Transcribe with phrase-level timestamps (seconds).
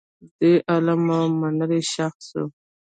[0.39, 2.43] دی عالم او منلی شخص و.